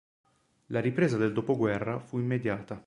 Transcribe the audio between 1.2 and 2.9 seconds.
dopo-guerra fu immediata.